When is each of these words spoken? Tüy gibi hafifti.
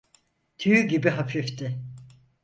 Tüy 0.57 0.87
gibi 0.87 1.09
hafifti. 1.09 1.77